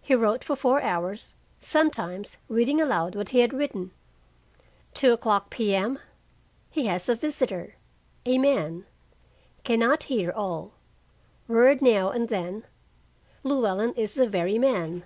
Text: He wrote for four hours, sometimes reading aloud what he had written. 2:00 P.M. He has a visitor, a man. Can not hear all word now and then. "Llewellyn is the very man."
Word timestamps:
He 0.00 0.14
wrote 0.14 0.44
for 0.44 0.54
four 0.54 0.80
hours, 0.82 1.34
sometimes 1.58 2.36
reading 2.48 2.80
aloud 2.80 3.16
what 3.16 3.30
he 3.30 3.40
had 3.40 3.52
written. 3.52 3.90
2:00 4.94 5.50
P.M. 5.50 5.98
He 6.70 6.86
has 6.86 7.08
a 7.08 7.16
visitor, 7.16 7.74
a 8.24 8.38
man. 8.38 8.86
Can 9.64 9.80
not 9.80 10.04
hear 10.04 10.30
all 10.30 10.74
word 11.48 11.82
now 11.82 12.10
and 12.12 12.28
then. 12.28 12.66
"Llewellyn 13.42 13.94
is 13.96 14.14
the 14.14 14.28
very 14.28 14.60
man." 14.60 15.02